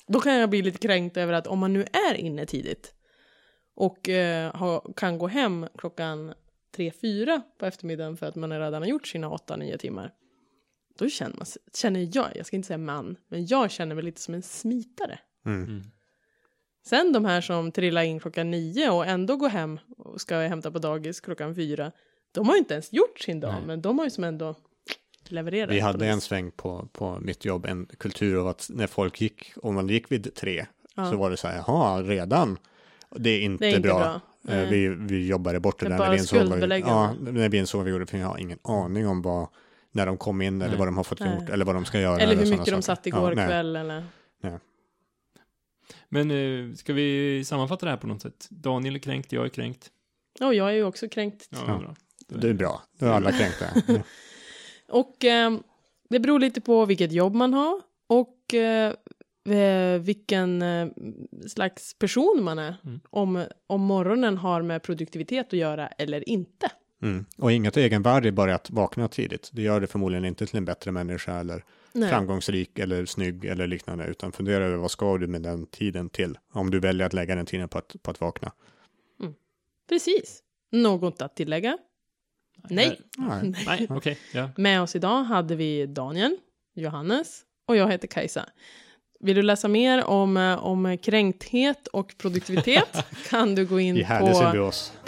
Då 0.07 0.21
kan 0.21 0.35
jag 0.35 0.51
bli 0.51 0.63
lite 0.63 0.79
kränkt 0.79 1.17
över 1.17 1.33
att 1.33 1.47
om 1.47 1.59
man 1.59 1.73
nu 1.73 1.85
är 2.11 2.15
inne 2.15 2.47
tidigt 2.47 2.93
och 3.77 4.09
eh, 4.09 4.55
har, 4.55 4.93
kan 4.97 5.19
gå 5.19 5.27
hem 5.27 5.67
klockan 5.79 6.35
3-4 6.77 7.41
på 7.59 7.67
eftermiddagen 7.67 8.17
för 8.17 8.27
att 8.27 8.35
man 8.35 8.61
redan 8.61 8.83
har 8.83 8.89
gjort 8.89 9.07
sina 9.07 9.29
8-9 9.29 9.77
timmar. 9.77 10.13
då 10.99 11.09
känner, 11.09 11.37
man, 11.37 11.47
känner 11.75 12.09
jag, 12.13 12.29
jag 12.35 12.47
ska 12.47 12.57
inte 12.57 12.67
säga 12.67 12.79
man, 12.79 13.17
men 13.29 13.47
jag 13.47 13.71
känner 13.71 13.95
mig 13.95 14.05
lite 14.05 14.21
som 14.21 14.35
en 14.35 14.43
smitare. 14.43 15.19
Mm. 15.47 15.83
Sen 16.89 17.13
de 17.13 17.25
här 17.25 17.41
som 17.41 17.73
trillar 17.73 18.03
in 18.03 18.21
klockan 18.21 18.51
nio 18.51 18.91
och 18.91 19.07
ändå 19.07 19.37
går 19.37 19.49
hem 19.49 19.79
och 19.99 20.21
ska 20.21 20.37
hämta 20.37 20.71
på 20.71 20.79
dagis 20.79 21.21
klockan 21.21 21.55
fyra, 21.55 21.93
de 22.33 22.47
har 22.49 22.55
ju 22.55 22.59
inte 22.59 22.75
ens 22.75 22.93
gjort 22.93 23.19
sin 23.21 23.41
dag, 23.41 23.53
Nej. 23.53 23.63
men 23.67 23.83
de 23.83 23.99
har 23.99 24.07
ju 24.07 24.11
som 24.11 24.25
ändå 24.25 24.55
levererat. 25.29 25.71
Vi 25.71 25.81
hade 25.81 26.07
en 26.07 26.21
sväng 26.21 26.51
på, 26.51 26.89
på 26.93 27.19
mitt 27.21 27.45
jobb, 27.45 27.67
en 27.67 27.87
kultur 27.99 28.41
av 28.41 28.49
att 28.49 28.67
när 28.73 28.87
folk 28.87 29.21
gick, 29.21 29.53
om 29.63 29.75
man 29.75 29.89
gick 29.89 30.13
vid 30.13 30.35
tre, 30.35 30.67
Ja. 30.95 31.11
så 31.11 31.17
var 31.17 31.31
det 31.31 31.37
så 31.37 31.49
här, 31.49 31.57
jaha, 31.67 32.03
redan? 32.03 32.59
Det 33.17 33.31
är 33.31 33.41
inte, 33.41 33.65
Det 33.65 33.71
är 33.71 33.77
inte 33.77 33.89
bra. 33.89 33.99
bra. 33.99 34.15
Eh, 34.15 34.21
Nej. 34.57 34.67
Vi, 34.71 34.89
vi 34.89 35.27
jobbade 35.27 35.61
bort 35.61 35.81
det 35.81 35.89
Det 35.89 35.95
är 35.95 35.99
där 35.99 36.05
när 36.05 36.13
vi 36.13 36.19
insåg 36.19 36.43
vad 36.49 36.69
vi, 36.69 36.81
ja, 36.81 37.15
när 37.21 37.49
vi 37.49 37.59
insåg 37.59 37.79
vad 37.79 37.85
vi 37.87 37.91
gjorde, 37.93 38.07
för 38.07 38.19
jag 38.19 38.27
har 38.27 38.39
ingen 38.39 38.59
aning 38.63 39.09
om 39.09 39.23
vad, 39.23 39.49
när 39.93 40.07
de 40.07 40.17
kom 40.17 40.43
in 40.43 40.63
eller 40.63 40.69
Nej. 40.69 40.79
vad 40.79 40.87
de 40.89 40.97
har 40.97 41.05
fått 41.05 41.21
Nej. 41.21 41.35
gjort 41.41 41.49
eller 41.51 41.65
vad 41.65 41.75
de 41.75 41.85
ska 41.85 42.01
göra. 42.01 42.19
Eller 42.21 42.37
hur 42.37 42.45
sådana 42.45 42.59
mycket 42.63 42.75
de 42.75 42.83
satt 42.83 43.07
igår 43.07 43.29
Ja, 43.31 43.35
nej. 43.35 43.47
kväll 43.47 43.77
eller... 43.77 44.05
Men 46.09 46.31
eh, 46.31 46.75
ska 46.75 46.93
vi 46.93 47.43
sammanfatta 47.45 47.87
det 47.87 47.91
här 47.91 47.99
på 47.99 48.07
något 48.07 48.23
sätt? 48.23 48.47
Daniel 48.51 48.95
är 48.95 48.99
kränkt, 48.99 49.33
jag 49.33 49.45
är 49.45 49.49
kränkt. 49.49 49.91
Ja, 50.39 50.55
jag 50.55 50.69
är 50.69 50.73
ju 50.73 50.85
också 50.85 51.09
kränkt. 51.09 51.49
Ja, 51.51 51.59
Ja. 51.67 51.79
bra. 51.79 51.95
Det 52.41 52.49
är 52.49 52.55
bra, 52.55 52.83
då 52.99 53.07
är 53.07 53.11
alla 53.11 53.33
kränkta. 53.33 53.67
Mm. 53.89 54.03
Och 54.89 55.25
ehm, 55.25 55.63
det 56.11 56.21
beror 56.21 56.41
lite 56.41 56.61
på 56.61 56.85
vilket 56.87 57.13
jobb 57.13 57.35
man 57.35 57.55
har 57.55 57.81
och 58.07 58.55
eh, 58.55 58.95
eh, 59.57 59.99
vilken 60.01 60.63
eh, 60.63 60.89
slags 61.47 61.99
person 61.99 62.41
man 62.43 62.59
är. 62.59 62.77
Mm. 62.85 63.01
Om, 63.11 63.45
om 63.67 63.81
morgonen 63.81 64.39
har 64.39 64.63
med 64.63 64.83
produktivitet 64.83 65.47
att 65.47 65.53
göra 65.59 65.89
eller 65.89 66.29
inte. 66.29 66.71
Mm. 67.03 67.25
Och 67.37 67.53
inget 67.53 67.77
egenvärde 67.77 68.29
i 68.29 68.33
bara 68.33 68.55
att 68.55 68.71
vakna 68.71 69.09
tidigt. 69.09 69.51
Det 69.53 69.63
gör 69.63 69.81
det 69.81 69.87
förmodligen 69.87 70.25
inte 70.25 70.47
till 70.47 70.57
en 70.57 70.65
bättre 70.65 70.93
människa 70.93 71.41
eller 71.41 71.65
Nej. 71.93 72.11
framgångsrik 72.11 72.79
eller 72.79 73.07
snygg 73.07 73.45
eller 73.45 73.67
liknande, 73.67 74.05
utan 74.05 74.33
fundera 74.33 74.65
över 74.65 74.77
vad 74.77 74.91
ska 74.91 75.19
du 75.19 75.27
med 75.27 75.43
den 75.43 75.67
tiden 75.67 76.11
till? 76.11 76.39
Om 76.53 76.71
du 76.71 76.81
väljer 76.81 77.07
att 77.07 77.13
lägga 77.13 77.35
den 77.35 77.47
tiden 77.47 77.69
på 77.69 77.79
att, 77.79 77.97
på 78.03 78.11
att 78.11 78.21
vakna. 78.21 78.53
Precis. 79.89 80.43
Något 80.71 81.23
att 81.23 81.37
tillägga? 81.37 81.79
Nej. 82.71 83.01
Nej. 83.19 83.55
Nej, 83.67 83.87
okej. 83.91 84.19
ja. 84.35 84.51
Med 84.57 84.83
oss 84.83 84.97
idag 84.97 85.23
hade 85.23 85.57
vi 85.57 85.87
Daniel, 85.87 86.37
Johannes 86.75 87.43
och 87.67 87.77
jag 87.77 87.91
heter 87.91 88.09
Kajsa. 88.09 88.49
Vill 89.21 89.37
du 89.37 89.43
läsa 89.43 89.69
mer 89.69 90.05
om, 90.05 90.37
eh, 90.37 90.65
om 90.65 90.99
kränkthet 91.03 91.87
och 91.87 92.15
produktivitet 92.19 93.05
kan 93.31 93.55
du 93.55 93.67
gå 93.67 93.81
in 93.81 94.07
på 94.21 94.27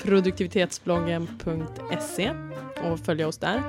produktivitetsbloggen.se 0.02 2.30
och 2.92 3.00
följa 3.00 3.28
oss 3.28 3.38
där. 3.38 3.62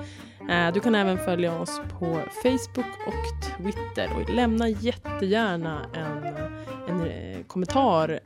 Eh, 0.49 0.73
Du 0.73 0.79
kan 0.79 0.95
även 0.95 1.17
följa 1.17 1.59
oss 1.59 1.81
på 1.99 2.19
Facebook 2.43 2.85
och 3.07 3.13
Twitter 3.57 4.09
och 4.15 4.29
lämna 4.33 4.69
jättegärna 4.69 5.85
en, 5.93 6.23
en 6.89 7.01
eh, 7.07 7.37
kommentar 7.47 8.19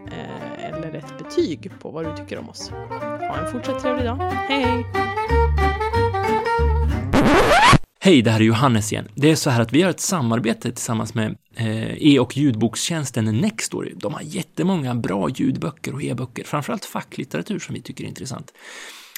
eller 0.59 0.95
ett 0.95 1.17
betyg 1.17 1.71
på 1.81 1.89
vad 1.91 2.05
du 2.05 2.15
tycker 2.17 2.37
om 2.39 2.49
oss. 2.49 2.69
Ha 3.29 3.37
en 3.37 3.51
fortsatt 3.51 3.81
trevlig 3.81 4.05
dag. 4.05 4.17
Hej 4.47 4.61
hej! 4.63 4.85
Hej, 8.05 8.21
det 8.21 8.31
här 8.31 8.39
är 8.39 8.43
Johannes 8.43 8.91
igen. 8.91 9.07
Det 9.15 9.31
är 9.31 9.35
så 9.35 9.49
här 9.49 9.61
att 9.61 9.73
vi 9.73 9.81
har 9.81 9.89
ett 9.89 9.99
samarbete 9.99 10.71
tillsammans 10.71 11.13
med 11.13 11.37
eh, 11.55 12.13
e- 12.13 12.19
och 12.19 12.37
ljudbokstjänsten 12.37 13.25
Nextory. 13.25 13.93
De 13.95 14.13
har 14.13 14.21
jättemånga 14.21 14.95
bra 14.95 15.29
ljudböcker 15.29 15.93
och 15.93 16.03
e-böcker, 16.03 16.43
framförallt 16.43 16.85
facklitteratur 16.85 17.59
som 17.59 17.75
vi 17.75 17.81
tycker 17.81 18.03
är 18.03 18.07
intressant. 18.07 18.53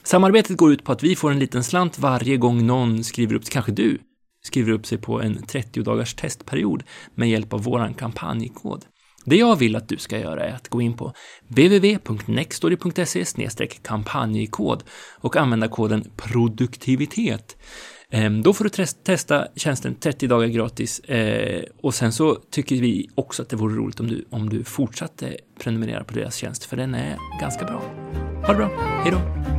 Samarbetet 0.03 0.57
går 0.57 0.71
ut 0.71 0.83
på 0.83 0.91
att 0.91 1.03
vi 1.03 1.15
får 1.15 1.31
en 1.31 1.39
liten 1.39 1.63
slant 1.63 1.99
varje 1.99 2.37
gång 2.37 2.65
någon 2.65 3.03
skriver 3.03 3.35
upp, 3.35 3.49
kanske 3.49 3.71
du, 3.71 3.97
skriver 4.43 4.71
upp 4.71 4.85
sig 4.85 4.97
på 4.97 5.21
en 5.21 5.45
30 5.45 5.83
dagars 5.83 6.13
testperiod 6.13 6.83
med 7.15 7.29
hjälp 7.29 7.53
av 7.53 7.63
våran 7.63 7.93
kampanjkod. 7.93 8.85
Det 9.25 9.35
jag 9.35 9.55
vill 9.55 9.75
att 9.75 9.89
du 9.89 9.97
ska 9.97 10.19
göra 10.19 10.43
är 10.45 10.53
att 10.53 10.69
gå 10.69 10.81
in 10.81 10.97
på 10.97 11.13
www.nextory.se 11.47 13.25
kampanjkod 13.67 14.83
och 15.19 15.35
använda 15.35 15.67
koden 15.67 16.11
produktivitet. 16.15 17.57
Ehm, 18.11 18.41
då 18.41 18.53
får 18.53 18.63
du 18.63 18.85
testa 19.03 19.47
tjänsten 19.55 19.95
30 19.95 20.27
dagar 20.27 20.47
gratis 20.47 20.99
eh, 20.99 21.63
och 21.81 21.93
sen 21.93 22.11
så 22.11 22.35
tycker 22.35 22.75
vi 22.75 23.09
också 23.15 23.41
att 23.41 23.49
det 23.49 23.55
vore 23.55 23.75
roligt 23.75 23.99
om 23.99 24.07
du, 24.07 24.25
om 24.29 24.49
du 24.49 24.63
fortsatte 24.63 25.37
prenumerera 25.59 26.03
på 26.03 26.13
deras 26.13 26.35
tjänst 26.35 26.63
för 26.63 26.77
den 26.77 26.95
är 26.95 27.17
ganska 27.41 27.65
bra. 27.65 27.81
Ha 28.45 28.53
det 28.53 28.57
bra, 28.57 28.69
hejdå! 29.03 29.56